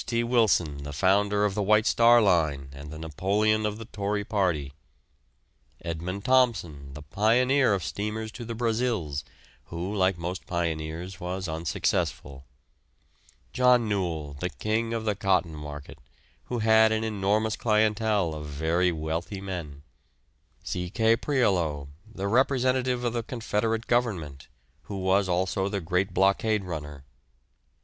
[0.03, 0.23] T.
[0.23, 4.73] Wilson, the founder of the White Star Line and the Napoleon of the Tory party;
[5.85, 9.23] Edmund Thomson, the pioneer of steamers to the Brazils,
[9.65, 12.45] who, like most pioneers, was unsuccessful;
[13.53, 15.99] John Newall, the "king" of the cotton market,
[16.45, 19.83] who had an enormous clientele of very wealthy men;
[20.63, 20.89] C.
[20.89, 21.15] K.
[21.15, 24.47] Prioleau, the representative of the Confederate Government,
[24.85, 27.03] who was also the great blockade runner.